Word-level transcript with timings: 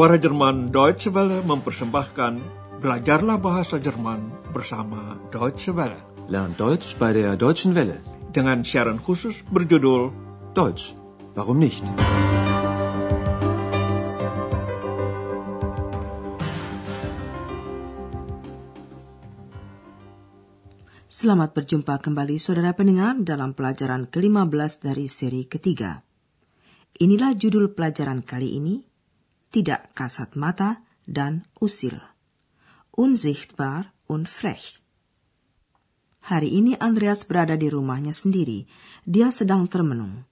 Suara 0.00 0.16
Jerman 0.16 0.72
Deutsche 0.72 1.12
Welle 1.12 1.44
mempersembahkan 1.44 2.40
Belajarlah 2.80 3.36
Bahasa 3.36 3.76
Jerman 3.76 4.48
bersama 4.48 5.20
Deutsche 5.28 5.76
Welle. 5.76 6.00
Lernt 6.32 6.56
Deutsch 6.56 6.96
bei 6.96 7.12
der 7.12 7.36
Deutschen 7.36 7.76
Welle. 7.76 8.00
Dengan 8.32 8.64
siaran 8.64 8.96
khusus 8.96 9.44
berjudul 9.52 10.08
Deutsch, 10.56 10.96
warum 11.36 11.60
nicht? 11.60 11.84
Selamat 21.12 21.52
berjumpa 21.52 22.00
kembali 22.00 22.40
saudara 22.40 22.72
pendengar 22.72 23.20
dalam 23.20 23.52
pelajaran 23.52 24.08
ke-15 24.08 24.72
dari 24.80 25.12
seri 25.12 25.44
ketiga. 25.44 26.00
Inilah 26.96 27.36
judul 27.36 27.76
pelajaran 27.76 28.24
kali 28.24 28.56
ini, 28.56 28.88
Tidak 29.50 29.98
kasat 29.98 30.38
mata 30.38 30.86
dan 31.10 31.42
usil. 31.58 31.98
Unsichtbar 32.94 33.90
und 34.06 34.30
frech. 34.30 34.78
Hari 36.22 36.54
ini 36.54 36.78
Andreas 36.78 37.26
berada 37.26 37.58
di 37.58 37.66
rumahnya 37.66 38.14
sendiri. 38.14 38.70
Dia 39.02 39.34
sedang 39.34 39.66
termenung. 39.66 40.22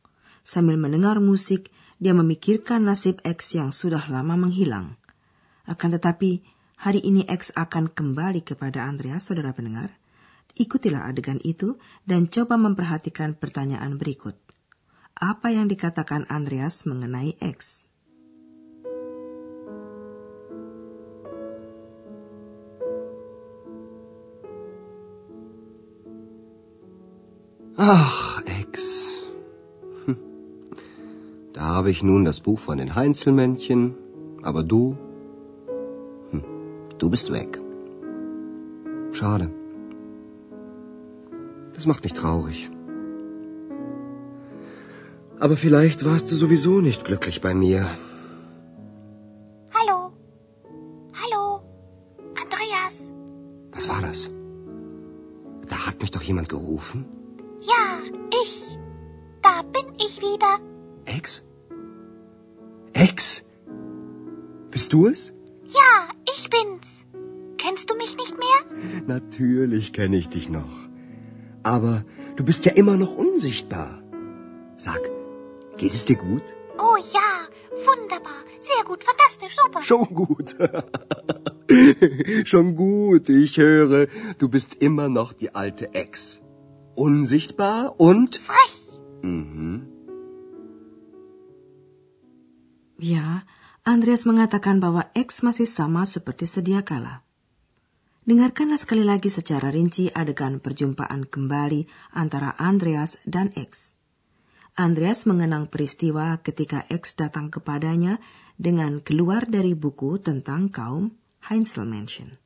Sambil 0.46 0.78
mendengar 0.78 1.18
musik, 1.18 1.74
dia 1.98 2.14
memikirkan 2.14 2.86
nasib 2.86 3.18
X 3.26 3.58
yang 3.58 3.74
sudah 3.74 4.06
lama 4.06 4.38
menghilang. 4.38 4.94
Akan 5.66 5.90
tetapi, 5.90 6.46
hari 6.78 7.02
ini 7.02 7.26
X 7.26 7.50
akan 7.58 7.90
kembali 7.90 8.46
kepada 8.46 8.86
Andreas, 8.86 9.26
saudara 9.26 9.50
pendengar. 9.50 9.98
Ikutilah 10.54 11.10
adegan 11.10 11.42
itu 11.42 11.74
dan 12.06 12.30
coba 12.30 12.54
memperhatikan 12.54 13.34
pertanyaan 13.34 13.98
berikut. 13.98 14.38
Apa 15.18 15.50
yang 15.50 15.66
dikatakan 15.66 16.30
Andreas 16.30 16.86
mengenai 16.86 17.34
X? 17.42 17.87
Ach, 27.80 28.42
Ex. 28.44 29.28
Hm. 30.04 30.16
Da 31.52 31.60
habe 31.60 31.90
ich 31.92 32.02
nun 32.02 32.24
das 32.24 32.40
Buch 32.40 32.58
von 32.58 32.76
den 32.78 32.96
Heinzelmännchen, 32.96 33.94
aber 34.42 34.64
du, 34.64 34.96
hm, 36.32 36.42
du 36.98 37.08
bist 37.08 37.32
weg. 37.32 37.60
Schade. 39.12 39.52
Das 41.72 41.86
macht 41.86 42.02
mich 42.02 42.14
traurig. 42.14 42.68
Aber 45.38 45.56
vielleicht 45.56 46.04
warst 46.04 46.32
du 46.32 46.34
sowieso 46.34 46.80
nicht 46.80 47.04
glücklich 47.04 47.40
bei 47.40 47.54
mir. 47.54 47.88
Ex? 63.18 63.42
Bist 64.70 64.92
du 64.92 65.08
es? 65.08 65.32
Ja, 65.66 66.08
ich 66.32 66.48
bin's. 66.50 67.04
Kennst 67.56 67.90
du 67.90 67.96
mich 67.96 68.16
nicht 68.16 68.36
mehr? 68.38 68.60
Natürlich 69.08 69.92
kenne 69.92 70.16
ich 70.16 70.28
dich 70.28 70.48
noch. 70.48 70.76
Aber 71.64 72.04
du 72.36 72.44
bist 72.44 72.64
ja 72.64 72.72
immer 72.74 72.96
noch 72.96 73.16
unsichtbar. 73.16 74.00
Sag, 74.76 75.00
geht 75.78 75.94
es 75.94 76.04
dir 76.04 76.14
gut? 76.14 76.44
Oh 76.78 76.96
ja, 77.12 77.30
wunderbar. 77.88 78.44
Sehr 78.60 78.84
gut, 78.84 79.02
fantastisch, 79.02 79.56
super. 79.64 79.82
Schon 79.82 80.14
gut. 80.14 80.54
Schon 82.44 82.76
gut, 82.76 83.28
ich 83.28 83.56
höre, 83.56 84.06
du 84.38 84.48
bist 84.48 84.76
immer 84.76 85.08
noch 85.08 85.32
die 85.32 85.56
alte 85.56 85.92
Ex. 85.92 86.40
Unsichtbar 86.94 87.96
und... 87.98 88.36
Frech. 88.36 89.00
Mhm. 89.22 89.97
Ya, 92.98 93.46
Andreas 93.86 94.26
mengatakan 94.26 94.82
bahwa 94.82 95.06
X 95.14 95.46
masih 95.46 95.70
sama 95.70 96.02
seperti 96.02 96.50
sedia 96.50 96.82
kala. 96.82 97.22
Dengarkanlah 98.26 98.76
sekali 98.76 99.06
lagi 99.06 99.30
secara 99.30 99.70
rinci 99.70 100.10
adegan 100.10 100.58
perjumpaan 100.58 101.24
kembali 101.24 101.86
antara 102.12 102.52
Andreas 102.58 103.22
dan 103.24 103.54
X. 103.54 103.96
Andreas 104.74 105.24
mengenang 105.24 105.70
peristiwa 105.70 106.36
ketika 106.42 106.84
X 106.90 107.14
datang 107.14 107.54
kepadanya 107.54 108.18
dengan 108.58 108.98
keluar 108.98 109.46
dari 109.46 109.72
buku 109.78 110.18
tentang 110.18 110.68
kaum 110.68 111.14
Heinzelmännchen. 111.46 112.36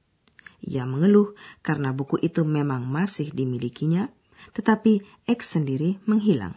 Ia 0.62 0.86
mengeluh 0.86 1.34
karena 1.64 1.90
buku 1.90 2.22
itu 2.22 2.46
memang 2.46 2.86
masih 2.86 3.34
dimilikinya, 3.34 4.06
tetapi 4.54 5.02
X 5.26 5.58
sendiri 5.58 5.98
menghilang. 6.06 6.54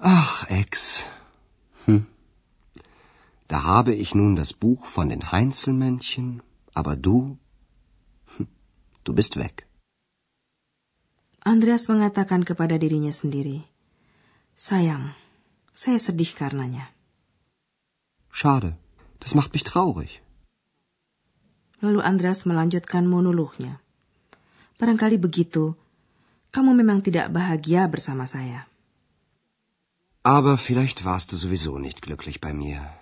Ach, 0.00 0.48
Ex. 0.50 1.04
Hm. 1.86 2.19
Da 3.50 3.64
habe 3.64 3.92
ich 4.02 4.14
nun 4.14 4.36
das 4.36 4.52
Buch 4.52 4.86
von 4.86 5.08
den 5.12 5.32
Heinzelmännchen, 5.32 6.40
aber 6.72 6.94
du, 6.94 7.36
hm, 8.36 8.46
du 9.02 9.12
bist 9.12 9.34
weg. 9.42 9.66
Andreas 11.42 11.90
mengatakan 11.90 12.46
kepada 12.46 12.78
dirinya 12.78 13.10
sendiri, 13.10 13.66
Sayang, 14.54 15.18
saya 15.74 15.98
sedih 15.98 16.30
karenanya. 16.38 16.94
Schade, 18.30 18.78
das 19.18 19.34
macht 19.34 19.50
mich 19.50 19.66
traurig. 19.66 20.22
Lalu 21.82 22.06
Andreas 22.06 22.46
melanjutkan 22.46 23.02
monolognya. 23.02 23.82
Barangkali 24.78 25.18
begitu, 25.18 25.74
kamu 26.54 26.70
memang 26.78 27.02
tidak 27.02 27.34
bahagia 27.34 27.90
bersama 27.90 28.30
saya. 28.30 28.70
Aber 30.22 30.54
vielleicht 30.54 31.02
warst 31.02 31.32
du 31.32 31.36
sowieso 31.40 31.82
nicht 31.82 31.98
glücklich 31.98 32.38
bei 32.38 32.54
mir. 32.54 32.99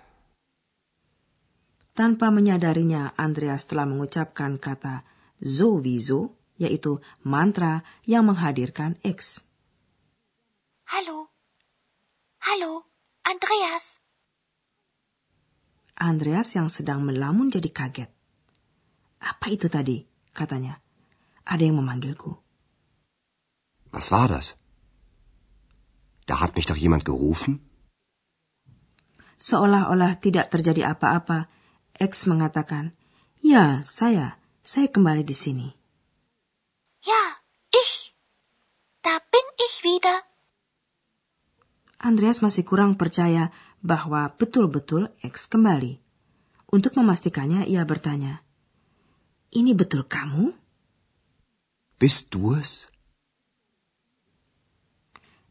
Tanpa 1.99 2.31
menyadarinya, 2.31 3.11
Andreas 3.19 3.67
telah 3.67 3.83
mengucapkan 3.83 4.55
kata 4.55 5.03
sowieso, 5.43 6.39
yaitu 6.55 7.03
mantra 7.27 7.83
yang 8.07 8.23
menghadirkan 8.23 8.95
X. 9.03 9.43
Hallo. 10.95 11.27
Hallo, 12.39 12.87
Andreas. 13.27 13.99
Andreas 15.99 16.55
yang 16.55 16.71
sedang 16.71 17.03
melamun 17.03 17.51
jadi 17.51 17.67
kaget. 17.67 18.07
Apa 19.19 19.51
itu 19.51 19.67
tadi? 19.67 19.99
katanya. 20.31 20.79
Ada 21.43 21.67
yang 21.67 21.83
memanggilku. 21.83 22.31
Was 23.91 24.07
war 24.07 24.31
das? 24.31 24.55
Da 26.23 26.39
hat 26.39 26.55
mich 26.55 26.63
doch 26.63 26.79
jemand 26.79 27.03
gerufen? 27.03 27.59
Seolah-olah 29.35 30.15
tidak 30.23 30.47
terjadi 30.47 30.95
apa-apa, 30.95 31.58
X 31.99 32.31
mengatakan, 32.31 32.95
Ya, 33.43 33.83
saya. 33.83 34.39
Saya 34.63 34.87
kembali 34.87 35.27
di 35.27 35.35
sini. 35.35 35.67
Ja, 37.03 37.43
ich. 37.75 38.15
Da 39.03 39.19
bin 39.19 39.47
ich 39.59 39.83
wieder. 39.83 40.23
Andreas 41.99 42.39
masih 42.39 42.63
kurang 42.63 42.95
percaya 42.95 43.51
bahwa 43.83 44.31
betul-betul 44.39 45.11
X 45.19 45.51
kembali. 45.51 45.99
Untuk 46.71 46.95
memastikannya, 46.95 47.67
ia 47.67 47.83
bertanya, 47.83 48.39
Ini 49.51 49.75
betul 49.75 50.07
kamu? 50.07 50.55
Bist 51.99 52.31
du 52.31 52.55
es? 52.55 52.87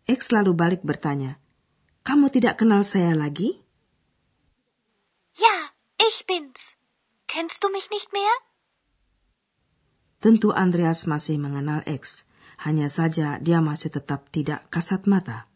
X 0.08 0.32
lalu 0.32 0.56
balik 0.56 0.80
bertanya, 0.80 1.36
Kamu 2.06 2.32
tidak 2.32 2.56
kenal 2.56 2.80
saya 2.88 3.12
lagi? 3.12 3.67
Ich 6.08 6.24
bin's. 6.26 6.76
Kennst 7.26 7.64
du 7.64 7.68
mich 7.76 7.90
nicht 7.90 8.12
mehr? 8.16 8.34
Tentu 10.24 10.50
Andreas 10.50 11.04
masih 11.06 11.36
mengenal 11.36 11.84
X, 11.84 12.24
hanya 12.56 12.88
saja 12.88 13.36
dia 13.38 13.60
masih 13.60 13.92
tetap 13.92 14.32
tidak 14.32 14.64
kasat 14.72 15.04
mata. 15.04 15.46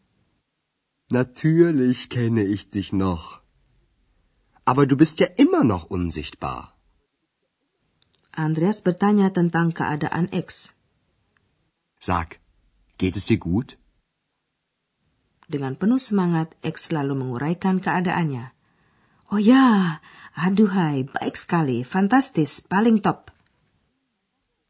Natürlich 1.09 2.07
kenne 2.13 2.45
ich 2.45 2.69
dich 2.69 2.93
noch. 2.93 3.41
Aber 4.63 4.85
du 4.85 4.95
bist 4.95 5.19
ja 5.19 5.27
immer 5.41 5.65
noch 5.65 5.89
unsichtbar. 5.89 6.77
Andreas 8.31 8.85
bertanya 8.85 9.33
tentang 9.33 9.73
keadaan 9.73 10.29
X. 10.31 10.77
Sag, 11.99 12.39
geht 13.01 13.17
es 13.17 13.25
dir 13.25 13.41
gut? 13.41 13.75
Dengan 15.49 15.75
penuh 15.75 15.99
semangat, 15.99 16.55
X 16.61 16.93
lalu 16.95 17.19
menguraikan 17.19 17.83
keadaannya. 17.83 18.52
Oh 19.33 19.41
ya, 19.41 19.97
aduhai, 20.37 21.09
baik 21.09 21.33
sekali, 21.33 21.81
fantastis, 21.81 22.61
paling 22.61 23.01
top. 23.01 23.33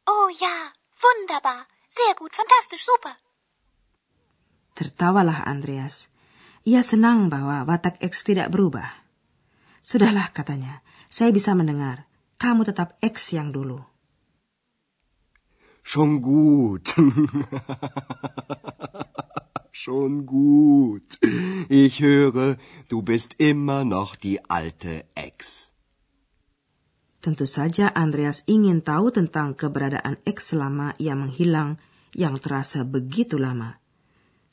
Oh 0.07 0.31
ja, 0.31 0.71
wunderbar. 1.03 1.67
Sehr 1.91 2.15
gut, 2.15 2.31
fantastisch, 2.31 2.87
super. 2.87 3.11
Tertawalah 4.71 5.43
Andreas. 5.43 6.07
Ia 6.63 6.79
senang 6.79 7.27
bahwa 7.27 7.67
watak 7.67 7.99
X 7.99 8.23
tidak 8.23 8.55
berubah. 8.55 8.87
Sudahlah, 9.83 10.31
katanya. 10.31 10.79
Saya 11.11 11.35
bisa 11.35 11.51
mendengar. 11.59 12.07
Kamu 12.39 12.63
tetap 12.63 12.95
X 13.03 13.35
yang 13.35 13.51
dulu. 13.51 13.83
Schon 15.83 16.23
gut. 16.23 16.95
Schon 19.83 20.25
gut. 20.25 21.19
Ich 21.67 21.99
höre, 21.99 22.55
du 22.93 23.01
bist 23.01 23.41
immer 23.41 23.81
noch 23.81 24.13
die 24.13 24.37
alte 24.45 25.09
Ex. 25.17 25.73
Tentu 27.25 27.49
saja 27.49 27.89
Andreas 27.89 28.45
ingin 28.45 28.85
tahu 28.85 29.09
tentang 29.09 29.57
keberadaan 29.57 30.21
X 30.29 30.53
selama 30.53 30.93
ia 31.01 31.17
menghilang 31.17 31.81
yang 32.13 32.37
terasa 32.37 32.85
begitu 32.85 33.41
lama. 33.41 33.81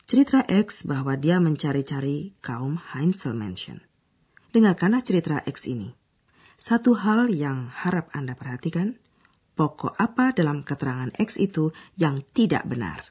Cerita 0.09 0.41
X 0.49 0.89
bahwa 0.89 1.13
dia 1.21 1.37
mencari-cari 1.37 2.33
kaum 2.41 2.81
Heinzel 2.81 3.37
Mansion. 3.37 3.77
Dengarkanlah 4.49 5.05
cerita 5.05 5.37
X 5.45 5.69
ini. 5.69 5.93
Satu 6.57 6.97
hal 6.97 7.29
yang 7.29 7.69
harap 7.69 8.09
Anda 8.09 8.33
perhatikan, 8.33 8.97
pokok 9.53 10.01
apa 10.01 10.33
dalam 10.33 10.65
keterangan 10.65 11.13
X 11.13 11.37
itu 11.37 11.69
yang 11.93 12.25
tidak 12.33 12.65
benar. 12.65 13.05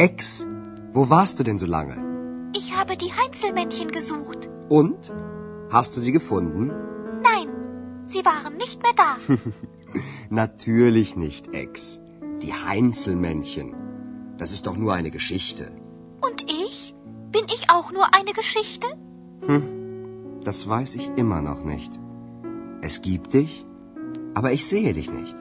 Ex, 0.00 0.46
wo 0.94 1.10
warst 1.10 1.38
du 1.38 1.42
denn 1.42 1.58
so 1.58 1.66
lange? 1.66 1.96
Ich 2.56 2.74
habe 2.74 2.96
die 2.96 3.12
Heinzelmännchen 3.12 3.92
gesucht. 3.92 4.48
Und? 4.70 5.12
Hast 5.68 5.94
du 5.94 6.00
sie 6.00 6.10
gefunden? 6.10 6.72
Nein, 7.22 7.48
sie 8.06 8.24
waren 8.24 8.56
nicht 8.56 8.82
mehr 8.82 8.94
da. 8.96 9.18
Natürlich 10.30 11.16
nicht, 11.16 11.52
Ex. 11.52 12.00
Die 12.40 12.54
Heinzelmännchen. 12.54 13.74
Das 14.38 14.52
ist 14.52 14.66
doch 14.66 14.78
nur 14.78 14.94
eine 14.94 15.10
Geschichte. 15.10 15.70
Und 16.22 16.50
ich? 16.50 16.94
Bin 17.30 17.44
ich 17.54 17.68
auch 17.68 17.92
nur 17.92 18.14
eine 18.14 18.32
Geschichte? 18.32 18.86
Das 20.42 20.66
weiß 20.66 20.94
ich 20.94 21.10
immer 21.16 21.42
noch 21.42 21.62
nicht. 21.62 22.00
Es 22.80 23.02
gibt 23.02 23.34
dich, 23.34 23.66
aber 24.32 24.52
ich 24.52 24.66
sehe 24.66 24.94
dich 24.94 25.12
nicht. 25.12 25.36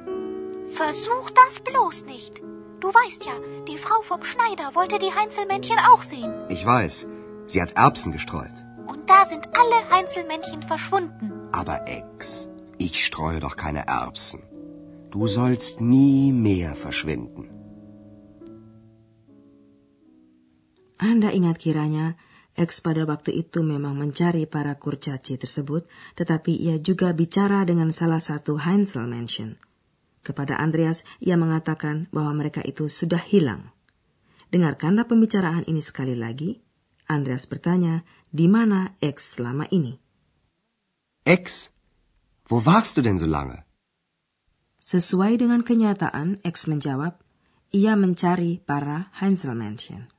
Versuch 0.67 1.29
das 1.29 1.61
bloß 1.61 2.07
nicht. 2.07 2.43
Du 2.79 2.87
weißt 2.87 3.25
ja, 3.25 3.35
die 3.67 3.77
Frau 3.77 4.01
vom 4.01 4.23
Schneider 4.23 4.73
wollte 4.73 4.99
die 4.99 5.13
Heinzelmännchen 5.13 5.79
auch 5.91 6.03
sehen. 6.03 6.31
Ich 6.49 6.65
weiß, 6.65 7.07
sie 7.47 7.61
hat 7.61 7.75
Erbsen 7.75 8.11
gestreut. 8.11 8.57
Und 8.87 9.09
da 9.09 9.25
sind 9.25 9.45
alle 9.61 9.79
Heinzelmännchen 9.93 10.61
verschwunden. 10.63 11.49
Aber 11.51 11.87
Ex, 11.87 12.47
ich 12.77 13.03
streue 13.05 13.39
doch 13.39 13.55
keine 13.55 13.83
Erbsen. 13.87 14.41
Du 15.11 15.27
sollst 15.27 15.81
nie 15.81 16.31
mehr 16.31 16.75
verschwinden. 16.75 17.49
Anda 20.97 21.29
ingat 21.31 21.59
kiranya, 21.59 22.15
X 22.59 22.81
pada 22.83 23.07
waktu 23.07 23.31
itu 23.31 23.63
memang 23.63 23.95
mencari 23.95 24.43
para 24.43 24.75
kurcaci 24.75 25.39
tersebut, 25.39 25.87
tetapi 26.19 26.51
ia 26.51 26.75
juga 26.75 27.15
bicara 27.15 27.63
dengan 27.63 27.95
salah 27.95 28.19
satu 28.19 28.59
Heinzel 28.59 29.07
Mansion. 29.07 29.55
Kepada 30.21 30.59
Andreas, 30.59 31.07
ia 31.23 31.39
mengatakan 31.39 32.11
bahwa 32.11 32.35
mereka 32.35 32.59
itu 32.61 32.91
sudah 32.91 33.21
hilang. 33.21 33.71
Dengarkanlah 34.49 35.05
pembicaraan 35.05 35.63
ini 35.65 35.79
sekali 35.79 36.17
lagi. 36.17 36.59
Andreas 37.09 37.49
bertanya, 37.49 38.05
di 38.29 38.45
mana 38.45 38.93
X 39.01 39.39
selama 39.39 39.65
ini? 39.73 39.97
Ex, 41.25 41.73
wo 42.49 42.61
warst 42.61 42.97
du 42.97 43.01
denn 43.01 43.17
so 43.17 43.25
lange? 43.25 43.65
Sesuai 44.81 45.37
dengan 45.37 45.61
kenyataan, 45.61 46.41
X 46.41 46.65
menjawab, 46.65 47.21
ia 47.69 47.93
mencari 47.93 48.57
para 48.65 49.13
Heinzel 49.21 49.53
Mansion. 49.53 50.09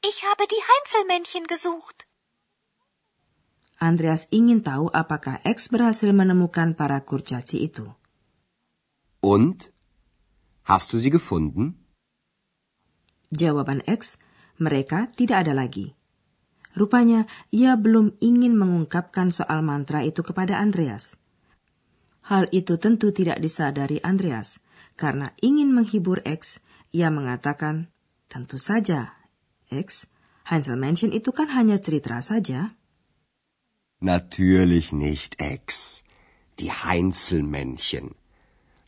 Ich 0.00 0.22
habe 0.24 0.46
die 0.46 0.62
Heinzelmännchen 0.62 1.44
gesucht. 1.44 2.08
Andreas 3.80 4.28
ingin 4.32 4.64
tahu 4.64 4.88
apakah 4.92 5.40
X 5.44 5.68
berhasil 5.68 6.12
menemukan 6.12 6.72
para 6.72 7.04
kurcaci 7.04 7.68
itu. 7.68 7.88
Und? 9.20 9.72
Hast 10.64 10.92
du 10.92 10.98
sie 10.98 11.12
gefunden? 11.12 11.76
Jawaban 13.30 13.84
X, 13.84 14.16
mereka 14.56 15.06
tidak 15.12 15.46
ada 15.46 15.54
lagi. 15.54 15.94
Rupanya 16.72 17.26
ia 17.50 17.74
belum 17.74 18.16
ingin 18.22 18.54
mengungkapkan 18.54 19.34
soal 19.34 19.60
mantra 19.60 20.06
itu 20.06 20.22
kepada 20.22 20.58
Andreas. 20.58 21.18
Hal 22.26 22.46
itu 22.54 22.78
tentu 22.78 23.10
tidak 23.10 23.42
disadari 23.42 23.98
Andreas, 24.00 24.62
karena 24.94 25.34
ingin 25.42 25.74
menghibur 25.74 26.22
X, 26.22 26.62
ia 26.94 27.10
mengatakan, 27.10 27.90
tentu 28.30 28.60
saja, 28.60 29.18
X, 29.66 30.06
Hansel 30.46 30.78
Mansion 30.78 31.10
itu 31.10 31.34
kan 31.34 31.50
hanya 31.50 31.78
cerita 31.82 32.22
saja. 32.22 32.74
Natürlich 34.00 34.96
nicht, 34.96 35.36
Ex. 35.42 36.00
Die 36.56 36.72
Heinzelmännchen. 36.72 38.19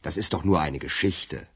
Das 0.03 0.19
ist 0.19 0.35
doch 0.35 0.43
nur 0.43 0.59
eine 0.59 0.83
Geschichte. 0.83 1.47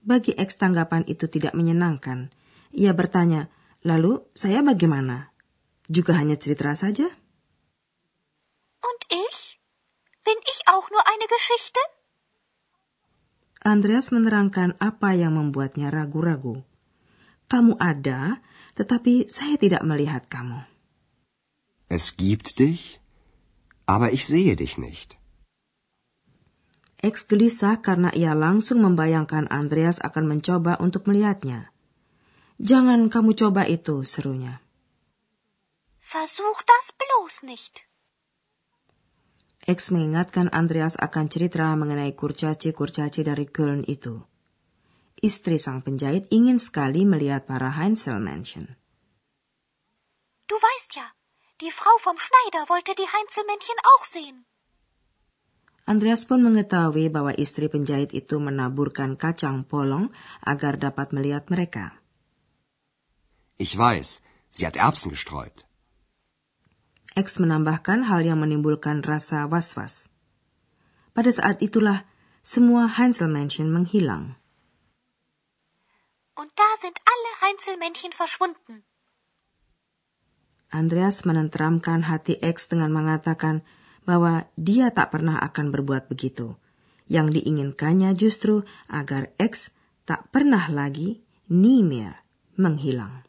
Bagi 0.00 0.32
X 0.38 0.56
tanggapan 0.56 1.04
itu 1.04 1.28
tidak 1.28 1.52
menyenangkan. 1.52 2.32
Ia 2.72 2.96
bertanya, 2.96 3.52
lalu 3.84 4.24
saya 4.32 4.64
bagaimana? 4.64 5.30
Juga 5.86 6.16
hanya 6.16 6.40
cerita 6.40 6.72
saja? 6.74 7.06
Und 8.80 9.00
ich? 9.12 9.60
Bin 10.24 10.38
ich 10.46 10.60
auch 10.66 10.88
nur 10.90 11.04
eine 11.04 11.26
Geschichte? 11.30 11.78
Andreas 13.66 14.14
menerangkan 14.14 14.78
apa 14.78 15.14
yang 15.18 15.34
membuatnya 15.34 15.90
ragu-ragu. 15.90 16.62
Kamu 17.50 17.78
ada, 17.82 18.38
tetapi 18.78 19.26
saya 19.26 19.58
tidak 19.58 19.82
melihat 19.82 20.30
kamu. 20.30 20.62
Es 21.90 22.14
gibt 22.14 22.58
dich, 22.62 23.02
aber 23.86 24.14
ich 24.14 24.26
sehe 24.26 24.54
dich 24.54 24.78
nicht. 24.78 25.18
X 27.06 27.30
gelisah 27.30 27.78
karena 27.78 28.10
ia 28.10 28.34
langsung 28.34 28.82
membayangkan 28.82 29.46
Andreas 29.46 30.02
akan 30.02 30.26
mencoba 30.26 30.74
untuk 30.82 31.06
melihatnya. 31.06 31.70
Jangan 32.58 33.06
kamu 33.06 33.38
coba 33.38 33.62
itu, 33.70 34.02
serunya. 34.02 34.58
Versuch 36.02 36.66
das 36.66 36.90
bloß 36.98 37.46
nicht. 37.46 37.86
X 39.70 39.94
mengingatkan 39.94 40.50
Andreas 40.50 40.98
akan 40.98 41.30
cerita 41.30 41.70
mengenai 41.78 42.10
kurcaci-kurcaci 42.18 43.22
dari 43.22 43.46
Köln 43.46 43.86
itu. 43.86 44.26
Istri 45.22 45.62
sang 45.62 45.86
penjahit 45.86 46.26
ingin 46.34 46.58
sekali 46.58 47.06
melihat 47.06 47.46
para 47.46 47.70
Heinzel 47.70 48.18
Mansion. 48.18 48.74
Du 50.50 50.58
weißt 50.58 50.98
ja, 50.98 51.06
die 51.62 51.70
Frau 51.70 51.94
vom 52.02 52.18
Schneider 52.18 52.66
wollte 52.66 52.98
die 52.98 53.06
Heinzelmännchen 53.06 53.78
auch 53.94 54.06
sehen. 54.06 54.46
Andreas 55.86 56.26
pun 56.26 56.42
mengetahui 56.42 57.06
bahwa 57.14 57.30
istri 57.38 57.70
penjahit 57.70 58.10
itu 58.10 58.42
menaburkan 58.42 59.14
kacang 59.14 59.62
polong 59.62 60.10
agar 60.42 60.82
dapat 60.82 61.14
melihat 61.14 61.46
mereka. 61.46 62.02
Ich 63.56 63.78
weiß, 63.78 64.18
sie 64.50 64.66
hat 64.66 64.74
Erbsen 64.74 65.14
gestreut. 65.14 65.62
X 67.14 67.38
menambahkan 67.38 68.10
hal 68.10 68.26
yang 68.26 68.42
menimbulkan 68.42 69.00
rasa 69.00 69.46
was-was. 69.46 70.10
Pada 71.16 71.32
saat 71.32 71.64
itulah 71.64 72.04
semua 72.42 72.90
Heinzel 72.90 73.30
Mansion 73.30 73.72
menghilang. 73.72 74.36
Und 76.36 76.52
da 76.52 76.70
sind 76.76 77.00
alle 77.00 77.32
Heinzelmännchen 77.40 78.12
verschwunden. 78.12 78.84
Andreas 80.68 81.24
menenteramkan 81.24 82.04
hati 82.04 82.36
X 82.36 82.68
dengan 82.68 82.92
mengatakan 82.92 83.64
bahwa 84.06 84.46
dia 84.54 84.94
tak 84.94 85.12
pernah 85.12 85.42
akan 85.42 85.74
berbuat 85.74 86.06
begitu. 86.06 86.54
Yang 87.10 87.42
diinginkannya 87.42 88.14
justru 88.14 88.62
agar 88.86 89.34
X 89.36 89.74
tak 90.06 90.30
pernah 90.30 90.70
lagi 90.70 91.22
mehr 91.50 92.22
menghilang. 92.56 93.26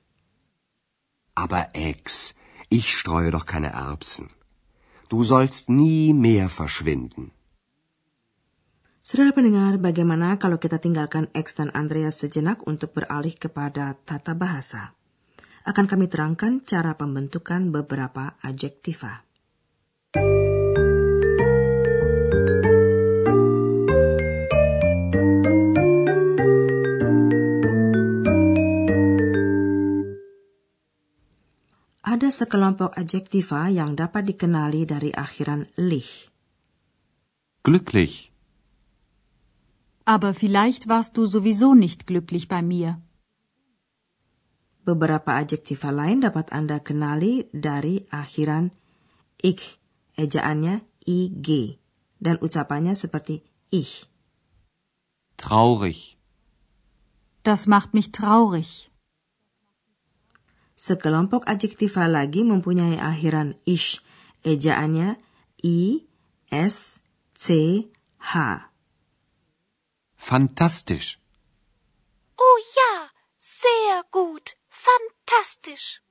Aber 1.38 1.70
Ex, 1.74 2.34
ich 2.70 2.90
streue 2.90 3.30
doch 3.30 3.46
keine 3.46 3.74
Erbsen. 3.74 4.34
Du 5.10 5.22
sollst 5.22 5.70
nie 5.70 6.14
mehr 6.14 6.50
verschwinden. 6.50 7.32
Saudara 9.08 9.32
pendengar, 9.32 9.80
bagaimana 9.80 10.36
kalau 10.36 10.60
kita 10.60 10.84
tinggalkan 10.84 11.32
X 11.32 11.56
dan 11.64 11.72
Andreas 11.72 12.20
sejenak 12.20 12.60
untuk 12.68 12.92
beralih 12.92 13.40
kepada 13.40 13.96
tata 14.04 14.36
bahasa? 14.36 14.92
Akan 15.64 15.88
kami 15.88 16.12
terangkan 16.12 16.68
cara 16.68 16.92
pembentukan 17.00 17.72
beberapa 17.72 18.36
adjektiva. 18.44 19.27
Ada 32.28 32.44
sekelompok 32.44 32.92
adjektiva 32.92 33.72
yang 33.72 33.96
dapat 33.96 34.28
dikenali 34.28 34.84
dari 34.84 35.16
akhiran 35.16 35.64
lich. 35.80 36.28
Glücklich. 37.64 38.36
Aber 40.04 40.36
vielleicht 40.36 40.92
warst 40.92 41.16
du 41.16 41.24
sowieso 41.24 41.72
nicht 41.72 42.04
glücklich 42.04 42.52
bei 42.52 42.60
mir. 42.60 43.00
Beberapa 44.84 45.40
adjektiva 45.40 45.88
lain 45.96 46.20
dapat 46.20 46.52
Anda 46.52 46.84
kenali 46.84 47.48
dari 47.56 48.04
akhiran 48.12 48.76
ich, 49.40 49.80
ejaannya 50.20 50.84
ig, 51.08 51.80
dan 52.20 52.44
ucapannya 52.44 53.00
seperti 53.00 53.40
ich. 53.72 54.04
Traurig. 55.40 56.20
Das 57.48 57.72
macht 57.72 57.96
mich 57.96 58.12
traurig. 58.12 58.92
Sekelompok 60.78 61.50
adjektiva 61.50 62.06
lagi 62.06 62.46
mempunyai 62.46 63.02
akhiran 63.02 63.58
ish, 63.66 64.06
ejaannya 64.46 65.18
i, 65.66 66.06
s, 66.54 67.02
c, 67.34 67.46
h. 68.22 68.34
Fantastisch. 70.14 71.18
Oh 72.38 72.58
ja, 72.78 73.10
sehr 73.42 74.06
gut. 74.14 74.54
Fantastisch. 74.70 76.06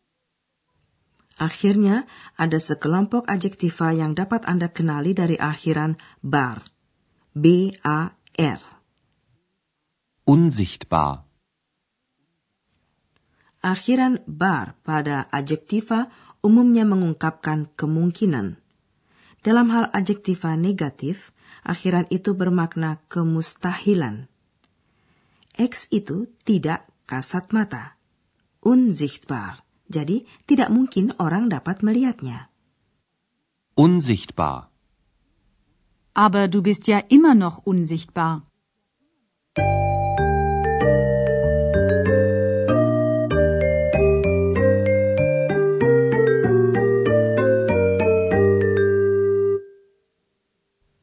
Akhirnya, 1.37 2.08
ada 2.40 2.56
sekelompok 2.56 3.28
adjektiva 3.28 3.92
yang 3.92 4.16
dapat 4.16 4.49
Anda 4.49 4.73
kenali 4.73 5.12
dari 5.12 5.37
akhiran 5.37 6.00
bar. 6.25 6.64
B-A-R. 7.37 8.62
Unsichtbar. 10.25 11.25
Akhiran 13.66 14.23
bar 14.30 14.78
pada 14.87 15.26
adjektiva 15.35 16.06
umumnya 16.38 16.87
mengungkapkan 16.87 17.66
kemungkinan. 17.75 18.62
Dalam 19.42 19.66
hal 19.75 19.90
adjektiva 19.90 20.54
negatif, 20.54 21.35
akhiran 21.66 22.06
itu 22.14 22.38
bermakna 22.38 23.02
kemustahilan. 23.11 24.30
X 25.58 25.90
itu 25.90 26.30
tidak 26.46 26.87
kasat 27.11 27.50
mata 27.50 27.96
unsichtbar. 28.66 29.62
Jadi, 29.87 30.26
tidak 30.50 30.75
mungkin 30.75 31.14
orang 31.23 31.46
dapat 31.46 31.87
melihatnya. 31.87 32.50
Unsichtbar. 33.78 34.75
Aber 36.18 36.50
du 36.50 36.58
bist 36.58 36.90
ja 36.90 37.06
immer 37.06 37.38
noch 37.38 37.62
unsichtbar. 37.62 38.42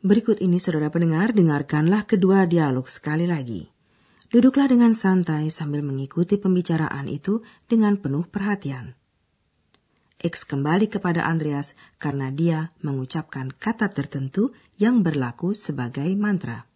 Berikut 0.04 0.44
ini 0.44 0.60
saudara 0.60 0.92
pendengar, 0.92 1.32
dengarkanlah 1.32 2.04
kedua 2.04 2.44
dialog 2.44 2.92
sekali 2.92 3.24
lagi. 3.24 3.72
Duduklah 4.28 4.68
dengan 4.68 4.92
santai 5.00 5.48
sambil 5.48 5.80
mengikuti 5.80 6.36
pembicaraan 6.36 7.08
itu 7.08 7.40
dengan 7.72 7.96
penuh 7.96 8.28
perhatian. 8.28 9.00
X 10.20 10.44
kembali 10.44 10.92
kepada 10.92 11.24
Andreas 11.24 11.72
karena 12.04 12.36
dia 12.36 12.76
mengucapkan 12.84 13.56
kata 13.56 13.88
tertentu 13.96 14.52
yang 14.76 15.08
berlaku 15.08 15.56
sebagai 15.56 16.12
mantra. 16.20 16.68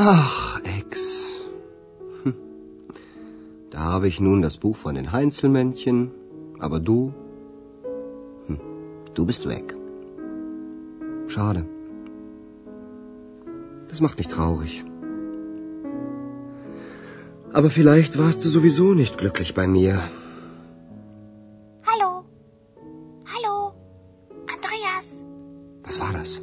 Ach, 0.00 0.60
Ex. 0.62 1.40
Hm. 2.22 2.34
Da 3.70 3.80
habe 3.80 4.06
ich 4.06 4.20
nun 4.20 4.42
das 4.42 4.56
Buch 4.58 4.76
von 4.76 4.94
den 4.94 5.10
Heinzelmännchen, 5.10 6.12
aber 6.60 6.78
du, 6.78 7.12
hm, 8.46 8.60
du 9.14 9.26
bist 9.26 9.48
weg. 9.48 9.74
Schade. 11.26 11.66
Das 13.88 14.00
macht 14.00 14.18
mich 14.18 14.28
traurig. 14.28 14.84
Aber 17.52 17.68
vielleicht 17.68 18.18
warst 18.18 18.44
du 18.44 18.48
sowieso 18.48 18.94
nicht 18.94 19.18
glücklich 19.18 19.52
bei 19.54 19.66
mir. 19.66 19.94
Hallo. 21.90 22.24
Hallo. 23.34 23.72
Andreas. 24.54 25.24
Was 25.82 25.98
war 25.98 26.12
das? 26.12 26.40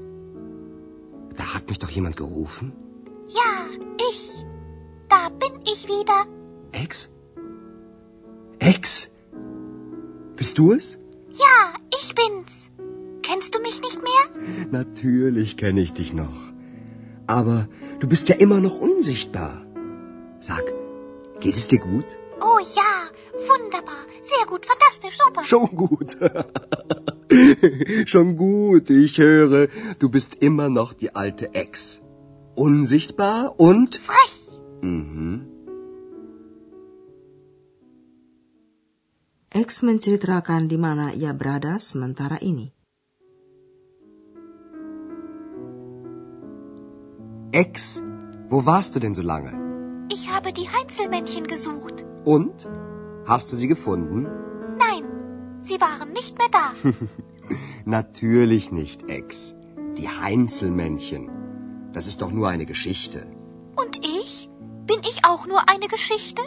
Da 1.37 1.53
hat 1.53 1.69
mich 1.69 1.79
doch 1.79 1.89
jemand 1.89 2.17
gerufen. 2.17 2.73
Bist 10.45 10.59
du 10.59 10.73
es? 10.73 10.99
Ja, 11.33 11.73
ich 11.99 12.13
bin's. 12.13 12.69
Kennst 13.23 13.55
du 13.55 13.59
mich 13.61 13.81
nicht 13.81 13.99
mehr? 14.03 14.69
Natürlich 14.69 15.57
kenne 15.57 15.81
ich 15.81 15.91
dich 15.93 16.13
noch. 16.13 16.37
Aber 17.25 17.67
du 17.99 18.07
bist 18.07 18.29
ja 18.29 18.35
immer 18.35 18.59
noch 18.59 18.79
unsichtbar. 18.79 19.65
Sag, 20.41 20.63
geht 21.39 21.55
es 21.55 21.67
dir 21.67 21.79
gut? 21.79 22.05
Oh 22.39 22.59
ja, 22.59 22.93
wunderbar. 23.49 24.05
Sehr 24.21 24.45
gut, 24.45 24.67
fantastisch, 24.67 25.17
super. 25.17 25.43
Schon 25.43 25.75
gut. 25.75 26.15
Schon 28.07 28.37
gut. 28.37 28.91
Ich 28.91 29.17
höre, 29.17 29.67
du 29.97 30.09
bist 30.09 30.35
immer 30.43 30.69
noch 30.69 30.93
die 30.93 31.15
alte 31.15 31.55
Ex. 31.55 32.03
Unsichtbar 32.53 33.59
und... 33.59 33.95
Frech. 33.95 34.59
Mhm. 34.81 35.54
X 39.55 39.87
menceritakan 39.87 40.67
di 40.67 40.75
mana 40.75 41.15
ia 41.15 41.31
berada 41.31 41.79
sementara 41.79 42.35
ini. 42.43 42.75
Ex, 47.55 48.03
wo 48.51 48.67
warst 48.67 48.95
du 48.95 48.99
denn 48.99 49.15
so 49.15 49.23
lange? 49.23 49.55
Ich 50.11 50.27
habe 50.27 50.51
die 50.51 50.67
Heinzelmännchen 50.67 51.47
gesucht. 51.47 52.03
Und? 52.27 52.67
Hast 53.23 53.53
du 53.53 53.55
sie 53.55 53.71
gefunden? 53.71 54.27
Nein, 54.75 55.07
sie 55.63 55.79
waren 55.79 56.11
nicht 56.11 56.35
mehr 56.35 56.51
da. 56.51 56.75
Natürlich 57.87 58.75
nicht, 58.75 59.07
Ex. 59.07 59.55
Die 59.95 60.11
Heinzelmännchen. 60.11 61.31
Das 61.95 62.11
ist 62.11 62.19
doch 62.19 62.35
nur 62.35 62.51
eine 62.51 62.67
Geschichte. 62.67 63.23
Und 63.79 64.03
ich? 64.03 64.51
Bin 64.83 64.99
ich 65.07 65.23
auch 65.23 65.47
nur 65.47 65.69
eine 65.71 65.87
Geschichte? 65.87 66.43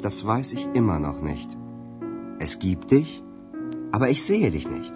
Das 0.00 0.24
weiß 0.24 0.52
ich 0.52 0.64
immer 0.74 0.98
noch 1.00 1.20
nicht. 1.20 1.56
Es 2.38 2.58
gibt 2.58 2.90
dich, 2.90 3.22
aber 3.90 4.08
ich 4.10 4.24
sehe 4.24 4.50
dich 4.50 4.68
nicht. 4.68 4.94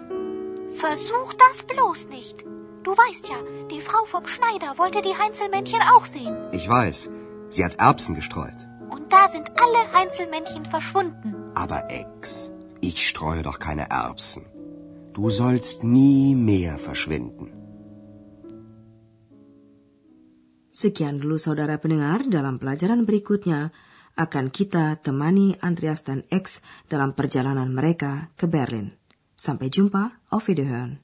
Versuch 0.85 1.33
das 1.45 1.63
bloß 1.63 2.09
nicht. 2.09 2.45
Du 2.83 2.91
weißt 2.91 3.29
ja, 3.29 3.39
die 3.71 3.81
Frau 3.81 4.03
vom 4.05 4.25
Schneider 4.27 4.77
wollte 4.77 5.01
die 5.01 5.17
Heinzelmännchen 5.21 5.81
auch 5.93 6.05
sehen. 6.05 6.35
Ich 6.51 6.67
weiß, 6.67 7.09
sie 7.49 7.63
hat 7.65 7.79
Erbsen 7.79 8.15
gestreut. 8.15 8.59
Und 8.89 9.11
da 9.13 9.27
sind 9.27 9.47
alle 9.63 9.81
Heinzelmännchen 9.97 10.65
verschwunden. 10.65 11.33
Aber 11.55 11.89
Ex, 11.89 12.51
ich 12.81 13.07
streue 13.07 13.43
doch 13.43 13.59
keine 13.59 13.89
Erbsen. 13.89 14.43
Du 15.13 15.29
sollst 15.29 15.83
nie 15.83 16.35
mehr 16.35 16.77
verschwinden. 16.77 17.51
Sekian 20.73 21.19
dulu 21.21 21.37
saudara 21.37 21.77
pendengar 21.77 22.21
dalam 22.35 22.57
pelajaran 22.59 23.05
berikutnya 23.05 23.71
akan 24.13 24.53
kita 24.53 25.01
temani 25.01 25.57
Andreas 25.61 26.05
dan 26.05 26.25
X 26.29 26.61
dalam 26.85 27.17
perjalanan 27.17 27.73
mereka 27.73 28.29
ke 28.37 28.45
Berlin. 28.45 28.93
Sampai 29.33 29.73
jumpa, 29.73 30.23
auf 30.29 30.47
Wiederhören. 30.47 31.01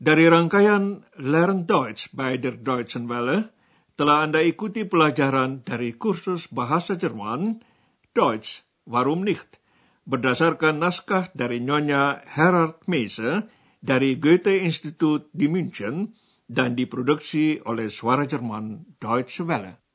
Dari 0.00 0.24
rangkaian 0.32 1.04
Learn 1.20 1.68
Deutsch 1.68 2.08
bei 2.16 2.40
der 2.40 2.56
Deutschen 2.56 3.04
Welle, 3.04 3.52
telah 4.00 4.24
Anda 4.24 4.40
ikuti 4.40 4.88
pelajaran 4.88 5.60
dari 5.60 5.92
kursus 5.92 6.48
bahasa 6.48 6.96
Jerman, 6.96 7.60
Deutsch, 8.16 8.64
warum 8.88 9.20
nicht, 9.28 9.60
berdasarkan 10.08 10.80
naskah 10.80 11.28
dari 11.36 11.60
Nyonya 11.60 12.24
Herard 12.24 12.80
Meise 12.88 13.44
dari 13.84 14.16
Goethe 14.16 14.64
Institut 14.64 15.28
di 15.36 15.52
München 15.52 16.16
dan 16.48 16.72
diproduksi 16.72 17.60
oleh 17.68 17.92
Suara 17.92 18.24
Jerman 18.24 18.96
Deutsche 18.96 19.44
Welle. 19.44 19.89